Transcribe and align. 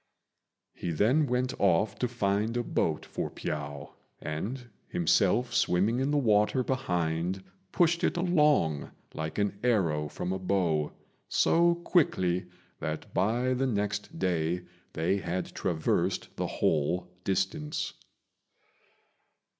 He 0.73 0.89
then 0.89 1.27
went 1.27 1.53
off 1.59 1.93
to 1.99 2.07
find 2.07 2.57
a 2.57 2.63
boat 2.63 3.05
for 3.05 3.29
Piao, 3.29 3.91
and, 4.19 4.65
himself 4.87 5.53
swimming 5.53 5.99
in 5.99 6.09
the 6.09 6.17
water 6.17 6.63
behind, 6.63 7.43
pushed 7.71 8.03
it 8.03 8.17
along 8.17 8.89
like 9.13 9.37
an 9.37 9.59
arrow 9.63 10.07
from 10.09 10.33
a 10.33 10.39
bow, 10.39 10.91
so 11.29 11.75
quickly 11.75 12.47
that 12.79 13.13
by 13.13 13.53
the 13.53 13.67
next 13.67 14.17
day 14.17 14.63
they 14.93 15.17
had 15.17 15.53
traversed 15.53 16.35
the 16.35 16.47
whole 16.47 17.07
distance. 17.23 17.93